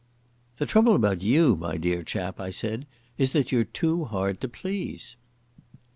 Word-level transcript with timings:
"The 0.57 0.65
trouble 0.65 0.95
about 0.95 1.21
you, 1.21 1.55
my 1.55 1.77
dear 1.77 2.01
chap," 2.01 2.39
I 2.39 2.49
said, 2.49 2.87
"is 3.19 3.33
that 3.33 3.51
you're 3.51 3.63
too 3.63 4.05
hard 4.05 4.41
to 4.41 4.49
please." 4.49 5.15